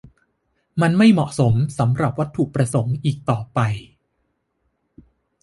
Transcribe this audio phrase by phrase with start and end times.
[0.81, 3.59] มันไม่เหมาะสมสำหรับวัตถุประสงค์อีกต่อไป